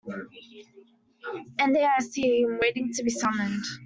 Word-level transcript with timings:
And 1.59 1.75
there 1.75 1.91
I 1.95 2.01
see 2.01 2.41
him 2.41 2.57
waiting 2.59 2.91
to 2.91 3.03
be 3.03 3.11
summoned. 3.11 3.63